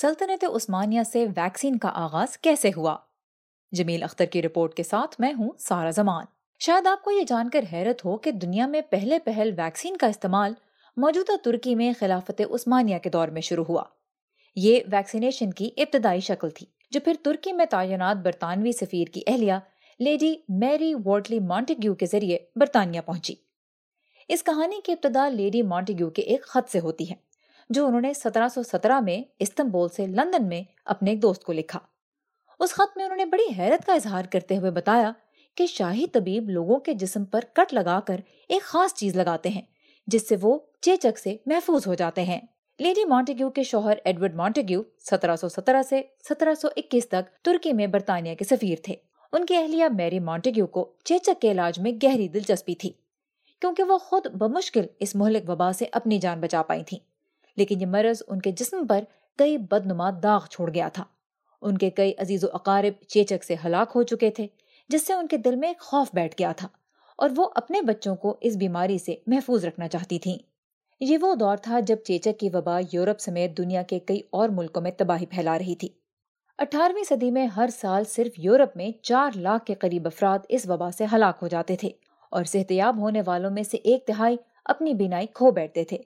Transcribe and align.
سلطنت 0.00 0.44
عثمانیہ 0.54 1.02
سے 1.12 1.26
ویکسین 1.36 1.78
کا 1.78 1.90
آغاز 1.94 2.38
کیسے 2.38 2.70
ہوا؟ 2.76 2.96
جمیل 3.72 4.02
اختر 4.02 4.24
کی 4.24 4.42
رپورٹ 4.42 4.74
کے 4.74 4.82
ساتھ 4.82 5.16
میں 5.18 5.32
ہوں 5.38 5.50
سارا 5.58 5.90
زمان۔ 5.90 6.24
شاید 6.58 6.86
آپ 6.86 7.02
کو 7.02 7.10
یہ 7.10 7.24
جان 7.24 7.50
کر 7.50 7.64
حیرت 7.72 8.04
ہو 8.04 8.16
کہ 8.16 8.30
دنیا 8.30 8.66
میں 8.66 8.80
پہلے 8.80 9.18
پہل 9.18 9.54
ویکسین 9.58 9.96
کا 9.96 10.06
استعمال 10.06 10.52
موجودہ 10.96 11.36
ترکی 11.42 11.74
میں 11.74 11.92
خلافت 11.98 12.42
عثمانیہ 12.54 12.98
کے 12.98 13.10
دور 13.10 13.28
میں 13.28 13.40
شروع 13.40 13.64
ہوا۔ 13.68 13.84
یہ 14.56 14.80
ویکسینیشن 14.92 15.50
کی 15.50 15.70
ابتدائی 15.76 16.20
شکل 16.20 16.50
تھی، 16.50 16.66
جو 16.90 17.00
پھر 17.00 17.12
ترکی 17.22 17.52
میں 17.52 17.66
تعینات 17.66 18.16
برطانوی 18.16 18.72
سفیر 18.72 19.12
کی 19.14 19.20
اہلیہ 19.26 19.54
لیڈی 19.98 20.34
میری 20.48 20.94
وارٹلی 21.04 21.40
مانٹیگیو 21.40 21.94
کے 21.94 22.06
ذریعے 22.06 22.38
برطانیہ 22.56 23.00
پہنچی۔ 23.00 23.34
اس 24.28 24.44
کہانی 24.44 24.80
کی 24.84 24.92
ابتدا 24.92 25.28
لیڈی 25.28 25.62
مانٹیگیو 25.62 26.10
کے 26.10 26.22
ایک 26.22 26.42
خط 26.42 26.72
سے 26.72 26.80
ہوتی 26.80 27.10
ہے۔ 27.10 27.33
جو 27.70 27.86
انہوں 27.86 28.00
نے 28.00 28.12
سترہ 28.14 28.48
سو 28.48 28.62
سترہ 28.62 29.00
میں 29.00 29.22
استنبول 29.38 29.88
سے 29.88 30.06
لندن 30.06 30.48
میں 30.48 30.62
اپنے 30.84 31.10
ایک 31.10 31.22
دوست 31.22 31.44
کو 31.44 31.52
لکھا۔ 31.52 31.78
اس 32.60 32.70
خط 32.70 32.96
میں 32.96 33.04
انہوں 33.04 33.16
نے 33.16 33.24
بڑی 33.24 33.44
حیرت 33.58 33.86
کا 33.86 33.92
اظہار 33.92 34.24
کرتے 34.24 34.56
ہوئے 34.56 34.70
بتایا 34.70 35.12
کہ 35.54 35.66
شاہی 35.66 36.06
طبیب 36.06 36.48
لوگوں 36.48 36.78
کے 36.78 36.94
جسم 36.94 37.24
پر 37.24 37.40
کٹ 37.52 37.74
لگا 37.74 38.00
کر 38.00 38.20
ایک 38.48 38.62
خاص 38.62 38.94
چیز 38.94 39.16
لگاتے 39.16 39.48
ہیں، 39.48 39.62
جس 40.06 40.28
سے 40.28 40.36
وہ 40.42 40.58
چیچک 40.80 41.18
سے 41.18 41.36
محفوظ 41.46 41.86
ہو 41.86 41.94
جاتے 41.94 42.22
ہیں۔ 42.22 42.40
لیڈی 42.78 43.04
مانٹیگیو 43.04 43.50
کے 43.50 43.62
شوہر 43.62 43.98
ایڈورڈ 44.04 44.34
مانٹیگیو 44.34 44.82
سترہ 45.10 45.36
سو 45.36 45.48
سترہ 45.48 45.82
سے 45.82 46.02
سترہ 46.28 46.54
سو 46.54 46.68
اکیس 46.76 47.08
تک 47.08 47.44
ترکی 47.44 47.72
میں 47.72 47.86
برطانیہ 47.86 48.34
کے 48.34 48.44
سفیر 48.44 48.78
تھے۔ 48.82 48.94
ان 49.32 49.46
کی 49.46 49.56
اہلیہ 49.56 49.84
میری 49.96 50.20
مانٹیگیو 50.20 50.66
کو 50.66 50.92
چیچک 51.04 51.40
کے 51.40 51.50
علاج 51.52 51.78
میں 51.78 51.92
گہری 52.02 52.28
دلچسپی 52.28 52.74
تھی، 52.74 52.92
کیونکہ 53.60 53.82
وہ 53.82 53.98
خود 53.98 54.26
بمشکل 54.26 54.86
اس 55.00 55.14
مہلک 55.14 55.50
وبا 55.50 55.72
سے 55.72 55.84
اپنی 55.92 56.18
جان 56.18 56.40
بچا 56.40 56.62
پائی 56.62 56.84
تھیں۔ 56.84 56.98
لیکن 57.56 57.80
یہ 57.80 57.86
مرض 57.86 58.22
ان 58.28 58.40
کے 58.40 58.52
جسم 58.52 58.86
پر 58.86 59.04
کئی 59.38 59.58
بدنما 59.58 60.10
داغ 60.22 60.46
چھوڑ 60.50 60.74
گیا 60.74 60.88
تھا۔ 60.88 61.04
ان 61.62 61.78
کے 61.78 61.90
کئی 61.90 62.12
عزیز 62.18 62.44
و 62.44 62.46
اقارب 62.52 63.04
چیچک 63.08 63.44
سے 63.44 63.54
ہلاک 63.64 63.92
ہو 63.94 64.02
چکے 64.02 64.30
تھے، 64.30 64.46
جس 64.88 65.06
سے 65.06 65.12
ان 65.12 65.26
کے 65.26 65.36
دل 65.36 65.56
میں 65.56 65.68
ایک 65.68 65.80
خوف 65.80 66.06
بیٹھ 66.14 66.34
گیا 66.38 66.52
تھا 66.56 66.68
اور 67.18 67.30
وہ 67.36 67.48
اپنے 67.54 67.80
بچوں 67.80 68.16
کو 68.16 68.36
اس 68.40 68.56
بیماری 68.56 68.98
سے 68.98 69.14
محفوظ 69.26 69.64
رکھنا 69.64 69.88
چاہتی 69.88 70.18
تھیں۔ 70.18 70.38
یہ 71.00 71.18
وہ 71.20 71.34
دور 71.34 71.56
تھا 71.56 71.80
جب 71.80 71.96
چیچک 72.04 72.40
کی 72.40 72.48
وبا 72.52 72.80
یورپ 72.92 73.20
سمیت 73.20 73.58
دنیا 73.58 73.82
کے 73.82 73.98
کئی 73.98 74.20
اور 74.30 74.48
ملکوں 74.48 74.82
میں 74.82 74.90
تباہی 74.96 75.26
پھیلا 75.26 75.58
رہی 75.58 75.74
تھی۔ 75.74 75.88
اٹھارہویں 76.58 77.02
صدی 77.02 77.30
میں 77.30 77.46
ہر 77.46 77.68
سال 77.80 78.04
صرف 78.04 78.32
یورپ 78.36 78.76
میں 78.76 78.90
چار 79.02 79.30
لاکھ 79.36 79.64
کے 79.64 79.74
قریب 79.74 80.06
افراد 80.06 80.38
اس 80.48 80.66
وبا 80.68 80.90
سے 80.90 81.04
ہلاک 81.12 81.38
ہو 81.42 81.48
جاتے 81.48 81.76
تھے 81.76 81.90
اور 82.30 82.44
صحتیاب 82.44 83.00
ہونے 83.00 83.22
والوں 83.26 83.50
میں 83.50 83.62
سے 83.62 83.76
ایک 83.76 84.06
تہائی 84.06 84.36
اپنی 84.64 84.94
بینائی 84.94 85.26
کھو 85.26 85.50
بیٹھتے 85.50 85.84
تھے۔ 85.84 85.98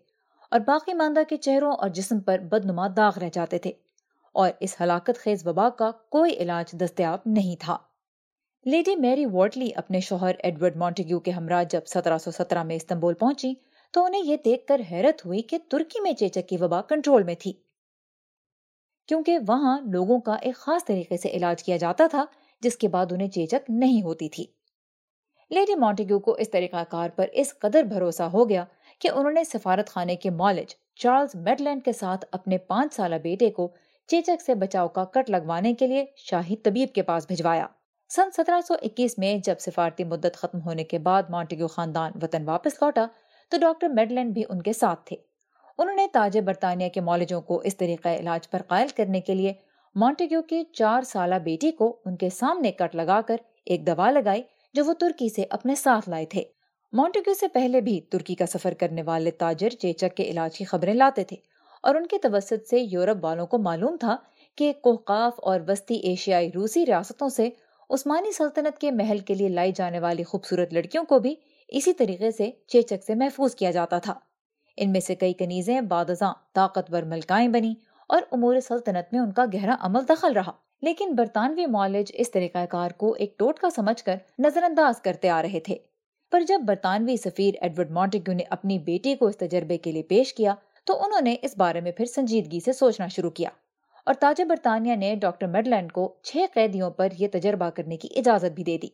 اور 0.50 0.60
باقی 0.60 0.94
ماندہ 0.94 1.20
کے 1.28 1.36
چہروں 1.36 1.72
اور 1.72 1.88
جسم 1.88 2.20
پر 2.20 2.38
بدنما 2.38 2.86
داغ 2.96 3.12
رہ 3.18 3.28
جاتے 3.32 3.58
تھے 3.58 3.72
اور 4.32 4.50
اس 4.60 4.76
ہلاکت 4.80 5.18
خیز 5.18 5.46
وبا 5.46 5.70
کا 5.70 5.90
کوئی 5.90 6.34
علاج 6.34 6.72
دستیاب 6.72 7.18
نہیں 7.26 7.56
تھا۔ 7.60 7.76
لیڈی 8.64 8.96
میری 8.96 9.26
وارٹلی 9.26 9.70
اپنے 9.76 10.00
شوہر 10.00 10.34
ایڈورڈ 10.38 10.76
مونٹیگیو 10.76 11.20
کے 11.20 11.30
ہمراہ 11.30 11.64
جب 11.70 11.80
سترہ 11.86 12.18
سو 12.18 12.30
سترہ 12.30 12.62
میں 12.62 12.76
استنبول 12.76 13.14
پہنچی 13.14 13.54
تو 13.92 14.04
انہیں 14.04 14.22
یہ 14.24 14.36
دیکھ 14.44 14.66
کر 14.66 14.80
حیرت 14.90 15.26
ہوئی 15.26 15.42
کہ 15.42 15.58
ترکی 15.68 16.00
میں 16.00 16.12
چیچک 16.12 16.48
کی 16.48 16.56
وبا 16.60 16.82
کنٹرول 16.82 17.22
میں 17.22 17.34
تھی۔ 17.38 17.52
کیونکہ 19.08 19.38
وہاں 19.48 19.78
لوگوں 19.80 20.20
کا 20.20 20.34
ایک 20.34 20.56
خاص 20.56 20.84
طریقے 20.84 21.16
سے 21.16 21.28
علاج 21.28 21.64
کیا 21.64 21.76
جاتا 21.76 22.06
تھا، 22.06 22.24
جس 22.60 22.76
کے 22.76 22.88
بعد 22.88 23.06
انہیں 23.12 23.28
چیچک 23.28 23.70
نہیں 23.70 24.02
ہوتی 24.02 24.28
تھی۔ 24.28 24.44
لیڈی 25.50 25.74
مونٹیگیو 25.74 26.18
کو 26.18 26.32
اس 26.32 26.50
طریقہ 26.50 26.84
کار 26.88 27.10
پر 27.16 27.26
اس 27.32 27.58
قدر 27.58 27.82
بھروسہ 27.82 28.22
ہو 28.22 28.48
گیا 28.48 28.64
کہ 29.00 29.08
انہوں 29.14 29.32
نے 29.32 29.44
سفارت 29.44 29.88
خانے 29.88 30.16
کے 30.16 30.30
مالج 30.30 30.74
چارلز 30.94 31.34
میڈلینڈ 31.34 31.84
کے 31.84 31.92
ساتھ 31.92 32.24
اپنے 32.32 32.58
پانچ 32.58 32.94
سالہ 32.94 33.14
بیٹے 33.14 33.50
کو 33.50 33.68
چیچک 34.08 34.42
سے 34.42 34.54
بچاؤ 34.54 34.88
کا 34.88 35.04
کٹ 35.04 35.30
لگوانے 35.30 35.74
کے 35.74 35.86
لیے 35.86 36.04
شاہی 36.16 36.56
طبیب 36.56 36.88
کے 36.94 37.02
پاس 37.02 37.26
بھجوایا۔ 37.26 37.66
سن 38.10 38.30
سترہ 38.30 38.60
سو 38.60 38.74
اکیس 38.82 39.18
میں 39.18 39.36
جب 39.36 39.54
سفارتی 39.60 40.04
مدت 40.04 40.36
ختم 40.36 40.60
ہونے 40.60 40.84
کے 40.84 40.98
بعد 40.98 41.22
مانٹیگو 41.30 41.66
خاندان 41.66 42.12
وطن 42.22 42.48
واپس 42.48 42.82
لوٹا، 42.82 43.06
تو 43.50 43.58
ڈاکٹر 43.58 43.88
میڈلینڈ 43.88 44.34
بھی 44.34 44.42
ان 44.48 44.62
کے 44.62 44.72
ساتھ 44.72 45.00
تھے۔ 45.04 45.16
انہوں 45.78 45.96
نے 45.96 46.06
تاج 46.12 46.38
برطانیہ 46.38 46.88
کے 46.88 47.00
مالجوں 47.00 47.40
کو 47.40 47.60
اس 47.60 47.76
طریقہ 47.76 48.08
علاج 48.08 48.50
پر 48.50 48.62
قائل 48.68 48.88
کرنے 48.96 49.20
کے 49.20 49.34
لیے 49.34 49.52
مانٹیگو 49.94 50.42
کی 50.42 50.62
چار 50.72 51.02
سالہ 51.02 51.34
بیٹی 51.34 51.70
کو 51.70 51.96
ان 52.04 52.16
کے 52.16 52.30
سامنے 52.30 52.72
کٹ 52.72 52.96
لگا 52.96 53.20
کر 53.26 53.36
ایک 53.64 53.86
دوا 53.86 54.10
لگائی، 54.10 54.42
جو 54.74 54.84
وہ 54.84 54.92
ترکی 54.92 55.28
سے 55.28 55.44
اپنے 55.50 55.74
ساتھ 55.74 56.08
لائے 56.08 56.26
تھے۔ 56.26 56.44
مونٹیگو 56.92 57.34
سے 57.34 57.48
پہلے 57.48 57.80
بھی 57.80 58.00
ترکی 58.00 58.34
کا 58.34 58.46
سفر 58.46 58.74
کرنے 58.74 59.02
والے 59.02 59.30
تاجر 59.30 59.68
چیچک 59.68 60.16
کے 60.16 60.22
علاج 60.22 60.58
کی 60.58 60.64
خبریں 60.64 60.94
لاتے 60.94 61.24
تھے 61.24 61.36
اور 61.82 61.94
ان 61.94 62.06
کے 62.06 62.18
توسط 62.18 62.68
سے 62.70 62.80
یورپ 62.80 63.24
والوں 63.24 63.46
کو 63.46 63.58
معلوم 63.58 63.96
تھا 63.96 64.16
کہ 64.56 64.72
کوہقاف 64.82 65.32
اور 65.36 65.60
وسطی 65.68 65.94
ایشیائی 65.94 66.50
روسی 66.54 66.86
ریاستوں 66.86 67.28
سے 67.28 67.48
عثمانی 67.90 68.32
سلطنت 68.32 68.78
کے 68.78 68.90
محل 68.90 69.18
کے 69.18 69.34
لیے 69.34 69.48
لائی 69.48 69.72
جانے 69.72 69.98
والی 69.98 70.22
خوبصورت 70.22 70.72
لڑکیوں 70.72 71.04
کو 71.04 71.18
بھی 71.18 71.34
اسی 71.68 71.92
طریقے 71.92 72.30
سے 72.30 72.50
چیچک 72.66 73.04
سے 73.06 73.14
محفوظ 73.14 73.54
کیا 73.54 73.70
جاتا 73.70 73.98
تھا۔ 73.98 74.14
ان 74.76 74.92
میں 74.92 75.00
سے 75.00 75.14
کئی 75.14 75.32
کنیزیں 75.32 75.80
بادزاں 75.80 76.32
طاقتور 76.54 77.02
ملکائیں 77.02 77.48
بنی 77.48 77.74
اور 78.08 78.22
امور 78.32 78.60
سلطنت 78.60 79.12
میں 79.12 79.20
ان 79.20 79.32
کا 79.32 79.44
گہرا 79.54 79.76
عمل 79.80 80.08
دخل 80.08 80.32
رہا۔ 80.32 80.52
لیکن 80.82 81.14
برطانوی 81.14 81.66
معالج 81.66 82.12
اس 82.14 82.30
طریقہ 82.30 82.66
کار 82.70 82.90
کو 82.90 83.12
ایک 83.12 83.38
ٹوٹ 83.38 83.58
کا 83.58 83.70
سمجھ 83.70 84.04
کر 84.04 84.16
نظر 84.38 84.62
انداز 84.62 85.00
کرتے 85.00 85.28
آ 85.28 85.42
رہے 85.42 85.60
تھے۔ 85.60 85.76
پر 86.30 86.40
جب 86.40 86.60
برطانوی 86.66 87.16
سفیر 87.16 87.54
ایڈورڈ 87.60 87.90
مونٹیگو 87.90 88.32
نے 88.32 88.42
اپنی 88.50 88.78
بیٹی 88.78 89.14
کو 89.14 89.26
اس 89.26 89.36
تجربے 89.36 89.78
کے 89.78 89.92
لیے 89.92 90.02
پیش 90.02 90.34
کیا 90.34 90.54
تو 90.84 91.04
انہوں 91.04 91.20
نے 91.20 91.36
اس 91.42 91.54
بارے 91.56 91.80
میں 91.80 91.92
پھر 91.92 92.04
سنجیدگی 92.04 92.60
سے 92.60 92.72
سوچنا 92.72 93.06
شروع 93.06 93.30
کیا 93.30 93.50
اور 94.04 94.14
تاج 94.14 94.42
برطانیہ 94.42 94.96
نے 94.96 95.14
ڈاکٹر 95.14 95.46
میڈلینڈ 95.46 95.92
کو 95.92 96.14
چھ 96.22 96.36
قیدیوں 96.54 96.90
پر 96.90 97.08
یہ 97.18 97.28
تجربہ 97.32 97.70
کرنے 97.70 97.96
کی 97.96 98.08
اجازت 98.16 98.52
بھی 98.52 98.64
دے 98.64 98.78
دی۔ 98.78 98.88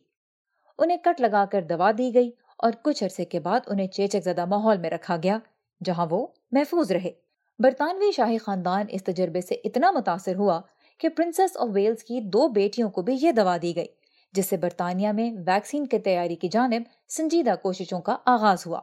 انہیں 0.79 0.97
کٹ 0.97 1.21
لگا 1.21 1.45
کر 1.51 1.61
دوا 1.61 1.91
دی 1.97 2.13
گئی 2.13 2.31
اور 2.57 2.71
کچھ 2.81 3.03
عرصے 3.03 3.25
کے 3.25 3.39
بعد 3.39 3.59
انہیں 3.67 3.87
چیچک 3.87 4.23
زدہ 4.23 4.45
ماحول 4.45 4.77
میں 4.77 4.89
رکھا 4.89 5.17
گیا 5.23 5.37
جہاں 5.85 6.07
وہ 6.09 6.27
محفوظ 6.51 6.91
رہے۔ 6.91 7.11
برطانوی 7.59 8.11
شاہی 8.11 8.37
خاندان 8.37 8.85
اس 8.89 9.03
تجربے 9.03 9.41
سے 9.41 9.55
اتنا 9.55 9.91
متاثر 9.91 10.35
ہوا 10.35 10.61
کہ 10.97 11.09
پرنسس 11.09 11.57
آف 11.57 11.67
ویلز 11.73 12.03
کی 12.03 12.19
دو 12.19 12.47
بیٹیوں 12.47 12.89
کو 12.89 13.01
بھی 13.01 13.17
یہ 13.21 13.31
دوا 13.31 13.57
دی 13.61 13.75
گئی۔ 13.75 14.04
جس 14.35 14.45
سے 14.45 14.57
برطانیہ 14.57 15.09
میں 15.09 15.31
ویکسین 15.47 15.87
کی 15.87 15.99
تیاری 15.99 16.35
کی 16.35 16.47
جانب 16.47 16.81
سنجیدہ 17.09 17.55
کوششوں 17.61 18.01
کا 18.01 18.17
آغاز 18.25 18.67
ہوا۔ 18.67 18.79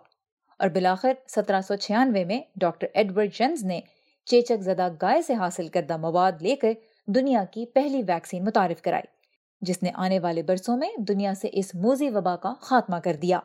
اور 0.59 0.69
بلاخر 0.69 1.13
سترہ 1.29 1.61
سو 1.61 1.77
چھیانوے 1.77 2.25
میں 2.25 2.41
ڈاکٹر 2.57 2.87
ایڈورڈ 2.95 3.35
جنز 3.35 3.65
نے 3.65 3.81
چیچک 4.25 4.63
زدہ 4.63 4.89
گائے 5.03 5.23
سے 5.23 5.35
حاصل 5.35 5.69
کردہ 5.69 5.97
مواد 5.97 6.33
لے 6.41 6.57
کر 6.57 6.73
دنیا 7.07 7.45
کی 7.45 7.67
پہلی 7.67 8.03
ویکسین 8.03 8.45
متعارف 8.45 8.83
کرائی، 8.83 9.07
جس 9.61 9.83
نے 9.83 9.91
آنے 9.95 10.19
والے 10.19 10.43
برسوں 10.43 10.77
میں 10.77 10.89
دنیا 10.99 11.35
سے 11.35 11.49
اس 11.53 11.75
موزی 11.75 12.11
وبا 12.11 12.37
کا 12.37 12.55
خاتمہ 12.61 12.97
کر 12.97 13.17
دیا۔ 13.23 13.41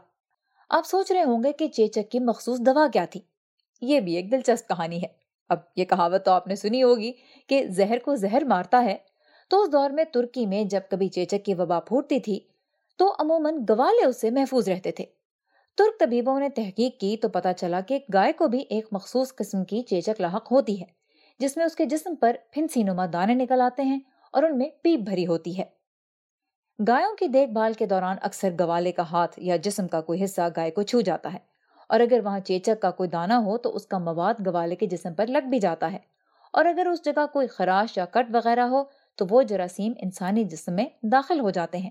آپ 0.70 0.86
سوچ 0.86 1.12
رہے 1.12 1.24
ہوں 1.24 1.44
گے 1.44 1.52
کہ 1.52 1.68
چیچک 1.68 2.12
کی 2.12 2.20
مخصوص 2.20 2.60
دوا 2.60 2.88
کیا 2.94 3.06
تھی۔ 3.10 3.22
یہ 3.82 4.00
بھی 4.00 4.16
ایک 4.16 4.32
دلچسپ 4.32 4.70
کہانی 4.70 4.98
ہے۔ 4.98 5.08
اب 5.50 5.58
یہ 5.76 5.86
کہاوت 5.86 6.26
تو 6.26 6.32
آپ 6.32 6.48
نے 6.48 6.56
سنی 6.56 6.84
ہوگی 6.84 7.12
کہ 7.48 7.66
زہر 7.68 8.00
کو 8.00 8.16
زہر 8.16 8.44
مارتا 8.44 8.84
ہے 8.84 8.98
تو 9.52 9.62
اس 9.62 9.72
دور 9.72 9.90
میں 9.90 10.04
ترکی 10.04 10.46
میں 10.46 10.64
جب 10.64 10.82
کبھی 10.90 11.08
چیچک 11.08 11.46
کی 11.46 11.54
وبا 11.54 11.80
پھوٹتی 11.80 12.20
تھی، 12.20 12.40
تو 13.00 13.14
عموماً 13.20 13.58
گوالے 13.70 14.06
اس 14.06 14.22
سے 14.22 14.30
محفوظ 14.30 14.70
رہتے 14.70 14.92
تھے۔ 14.92 15.06
ترک 15.78 16.00
طبیبوں 16.00 16.40
نے 16.40 16.50
تحقیق 16.50 17.00
کی 17.00 17.16
تو 17.18 17.30
پتا 17.30 17.54
چلا 17.54 17.80
کہ 17.82 18.00
گائے 18.14 18.34
کو 18.34 18.48
بھی 18.48 18.60
ایک 18.60 18.88
مخصوص 18.92 19.34
قسم 19.36 19.64
کی 19.64 19.82
چیچک 19.82 20.22
لاحق 20.22 20.52
ہوتی 20.52 20.80
ہے، 20.82 20.86
جس 21.40 21.58
میں 21.58 21.66
اس 21.66 21.76
کے 21.76 21.86
جسم 21.86 22.16
پر 22.16 22.36
پھنسی 22.52 22.84
نما 22.84 23.06
دانے 23.14 23.34
نکل 23.36 23.62
آتے 23.62 23.84
ہیں 23.84 24.00
اور 24.34 24.44
ان 24.44 24.58
میں 24.58 24.70
پیپ 24.82 25.00
بھری 25.00 25.26
ہوتی 25.28 25.58
ہے۔ 25.58 25.64
گایوں 26.80 27.16
کی 27.16 27.28
دیکھ 27.28 27.52
بھال 27.52 27.74
کے 27.74 27.86
دوران 27.86 28.18
اکثر 28.22 28.52
گوالے 28.60 28.92
کا 28.92 29.04
ہاتھ 29.12 29.40
یا 29.40 29.56
جسم 29.56 29.88
کا 29.88 30.02
کوئی 30.02 30.24
حصہ 30.24 30.42
گائے 30.58 30.72
کو 30.72 30.82
چھو 30.82 31.02
جاتا 31.02 31.34
ہے، 31.34 31.40
اور 31.90 32.00
اگر 32.00 32.20
وہاں 32.24 32.40
چیچک 32.40 32.82
کا 32.82 32.92
کوئی 32.92 33.10
دانا 33.10 33.38
ہو 33.38 33.58
تو 33.58 33.76
اس 33.76 33.86
کا 33.86 33.98
مواد 33.98 34.46
گوالے 34.46 34.76
کے 34.76 34.86
جسم 34.86 35.14
پر 35.14 35.28
لگ 35.28 35.48
بھی 35.50 35.60
جاتا 35.60 35.92
ہے۔ 35.92 36.00
اور 36.54 36.66
اگر 36.66 36.88
اس 36.88 37.04
جگہ 37.06 37.26
کوئی 37.34 37.48
خراش 37.48 37.98
یا 37.98 38.06
کٹ 38.06 38.36
وغیرہ 38.36 38.68
ہو 38.68 38.84
تو 39.18 39.26
وہ 39.30 39.44
جراثیم 39.44 39.94
انسانی 39.98 40.44
جسم 40.44 40.74
میں 40.74 40.86
داخل 41.04 41.40
ہو 41.40 41.50
جاتے 41.50 41.78
ہیں۔ 41.78 41.90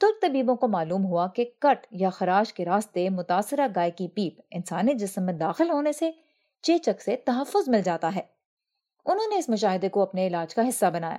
ترک 0.00 0.22
طبیبوں 0.22 0.56
کو 0.56 0.68
معلوم 0.68 1.04
ہوا 1.04 1.26
کہ 1.26 1.44
کٹ 1.58 1.86
یا 1.90 2.10
خراش 2.10 2.52
کے 2.52 2.64
راستے 2.64 3.08
متاثرہ 3.08 3.68
گائے 3.76 3.90
کی 3.90 4.08
پیپ 4.08 4.40
انسانی 4.50 4.94
جسم 4.94 5.22
میں 5.22 5.34
داخل 5.34 5.70
ہونے 5.70 5.92
سے 5.92 6.10
چیچک 6.62 7.02
سے 7.02 7.16
تحفظ 7.16 7.68
مل 7.68 7.82
جاتا 7.82 8.10
ہے۔ 8.16 8.20
انہوں 9.06 9.28
نے 9.28 9.38
اس 9.38 9.48
مشاہدے 9.48 9.88
کو 9.88 10.02
اپنے 10.02 10.26
علاج 10.26 10.54
کا 10.54 10.68
حصہ 10.68 10.86
بنایا 10.86 11.16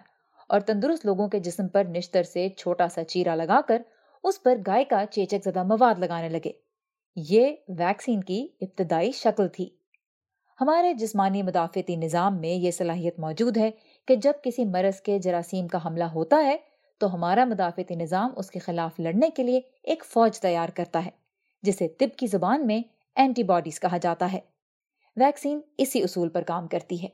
اور 0.50 0.60
تندرست 0.60 1.06
لوگوں 1.06 1.28
کے 1.28 1.39
جسم 1.39 1.68
پر 1.68 1.84
نشتر 1.84 2.24
سے 2.24 2.50
چھوٹا 2.50 2.88
سا 2.88 3.04
چیرا 3.04 3.36
لگا 3.36 3.62
کر 3.68 3.81
اس 4.24 4.44
پر 4.44 4.56
گائے 4.68 4.84
کا 4.84 5.06
چیچک 5.12 5.44
زدہ 5.45 5.63
مواد 5.63 6.00
لگانے 6.00 6.30
لگے۔ 6.30 6.51
یہ 7.16 7.56
ویکسین 7.68 8.24
کی 8.24 8.48
ابتدائی 8.62 9.12
شکل 9.12 9.48
تھی۔ 9.48 9.69
ہمارے 10.62 10.94
جسمانی 10.94 11.44
مدافعتی 11.44 11.95
نظام 11.95 12.42
میں 12.42 12.50
یہ 12.50 12.72
صلاحیت 12.72 13.19
موجود 13.19 13.57
ہے 13.57 13.72
کہ 14.07 14.15
جب 14.15 14.33
کسی 14.44 14.65
مرض 14.65 15.01
کے 15.01 15.19
جراثیم 15.19 15.68
کا 15.68 15.80
حملہ 15.86 16.04
ہوتا 16.04 16.38
ہے، 16.38 16.57
تو 16.98 17.13
ہمارا 17.13 17.45
مدافعتی 17.45 17.95
نظام 17.95 18.33
اس 18.36 18.51
کے 18.51 18.59
خلاف 18.59 19.00
لڑنے 19.00 19.30
کے 19.30 19.44
لیے 19.44 19.62
ایک 19.83 20.06
فوج 20.06 20.39
تیار 20.39 20.69
کرتا 20.69 21.06
ہے، 21.06 21.09
جسے 21.63 21.88
طب 21.88 22.18
کی 22.18 22.27
زبان 22.27 22.68
میں 22.68 22.81
اینٹی 23.15 23.44
باڈیز 23.44 23.80
کہا 23.80 23.98
جاتا 23.98 24.33
ہے۔ 24.33 24.39
ویکسین 25.15 25.59
اسی 25.77 26.04
اصول 26.04 26.30
پر 26.30 26.42
کام 26.42 26.68
کرتی 26.68 27.04
ہے۔ 27.04 27.07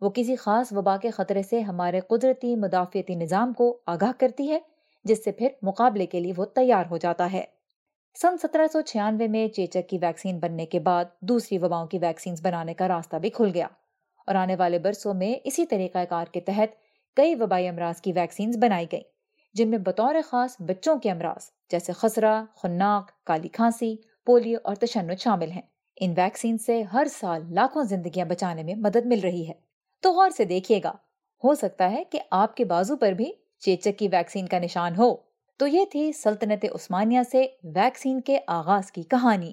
وہ 0.00 0.10
کسی 0.10 0.36
خاص 0.36 0.72
وبا 0.72 0.96
کے 0.96 1.10
خطرے 1.10 1.42
سے 1.42 1.60
ہمارے 1.60 2.00
قدرتی 2.00 2.56
مدافعتی 2.56 3.14
نظام 3.14 3.52
کو 3.52 3.78
آگاہ 3.86 4.12
کرتی 4.18 4.50
ہے، 4.50 4.58
جس 5.04 5.24
سے 5.24 5.32
پھر 5.32 5.48
مقابلے 5.62 6.06
کے 6.06 6.20
لیے 6.20 6.32
وہ 6.36 6.44
تیار 6.44 6.84
ہو 6.90 6.96
جاتا 6.96 7.32
ہے۔ 7.32 7.44
سن 8.22 8.36
سترہ 8.42 8.66
سو 8.72 8.80
چھیانوے 8.80 9.28
میں 9.28 9.48
چیچک 9.48 9.88
کی 9.88 9.98
ویکسین 10.02 10.38
بننے 10.38 10.66
کے 10.66 10.78
بعد 10.78 11.04
دوسری 11.20 11.58
وباؤں 11.58 11.86
کی 11.86 11.98
ویکسین 12.02 12.34
بنانے 12.42 12.74
کا 12.74 12.88
راستہ 12.88 13.16
بھی 13.16 13.30
کھل 13.30 13.50
گیا۔ 13.54 13.66
اور 14.30 14.36
آنے 14.36 14.56
والے 14.56 14.78
برسوں 14.78 15.14
میں 15.14 15.34
اسی 15.44 15.66
طریقہ 15.66 15.98
کار 16.08 16.26
کے 16.32 16.40
تحت 16.40 16.68
کئی 17.16 17.34
وبائی 17.34 17.68
امراض 17.68 18.00
کی 18.00 18.12
ویکسین 18.12 18.50
بنائی 18.60 18.86
گئی 18.92 19.00
جن 19.54 19.68
میں 19.68 19.78
بطور 19.78 20.14
خاص 20.24 20.56
بچوں 20.60 20.96
کے 20.96 21.10
امراض 21.10 21.50
جیسے 21.70 21.92
خسرہ 21.92 22.44
خناک 22.56 23.24
کالی 23.24 23.48
کھانسی، 23.48 23.96
پولیو 24.26 24.58
اور 24.64 24.74
تشنج 24.74 25.20
شامل 25.20 25.50
ہیں۔ 25.50 25.62
ان 26.00 26.14
ویکسین 26.16 26.58
سے 26.58 26.82
ہر 26.82 27.06
سال 27.10 27.42
لاکھوں 27.50 27.82
زندگیاں 27.82 28.26
بچانے 28.26 28.62
میں 28.62 28.74
مدد 28.74 29.06
مل 29.06 29.20
رہی 29.20 29.48
ہے۔ 29.48 29.52
تو 30.02 30.12
غور 30.12 30.30
سے 30.30 30.44
دیکھیے 30.44 30.80
گا، 30.84 30.92
ہو 31.44 31.54
سکتا 31.54 31.90
ہے 31.90 32.04
کہ 32.04 32.20
آپ 32.30 32.56
کے 32.56 32.64
بازو 32.64 32.96
پر 32.96 33.12
بھی 33.12 33.32
چیچک 33.58 33.98
کی 33.98 34.08
ویکسین 34.12 34.46
کا 34.46 34.58
نشان 34.58 34.96
ہو۔ 34.98 35.16
تو 35.56 35.66
یہ 35.66 35.84
تھی 35.84 36.12
سلطنت 36.12 36.64
عثمانیہ 36.74 37.20
سے 37.30 37.46
ویکسین 37.64 38.20
کے 38.20 38.38
آغاز 38.46 38.92
کی 38.92 39.02
کہانی۔ 39.02 39.52